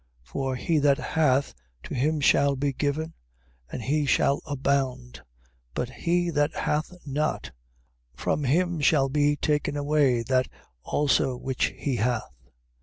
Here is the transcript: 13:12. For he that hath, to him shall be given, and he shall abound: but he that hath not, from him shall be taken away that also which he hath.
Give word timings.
13:12. 0.25 0.31
For 0.31 0.55
he 0.55 0.77
that 0.79 0.97
hath, 0.97 1.53
to 1.83 1.93
him 1.93 2.19
shall 2.21 2.55
be 2.55 2.73
given, 2.73 3.13
and 3.71 3.83
he 3.83 4.07
shall 4.07 4.41
abound: 4.47 5.21
but 5.75 5.91
he 5.91 6.31
that 6.31 6.55
hath 6.55 6.91
not, 7.05 7.51
from 8.15 8.43
him 8.45 8.79
shall 8.81 9.09
be 9.09 9.35
taken 9.35 9.77
away 9.77 10.23
that 10.23 10.47
also 10.83 11.37
which 11.37 11.65
he 11.77 11.97
hath. 11.97 12.33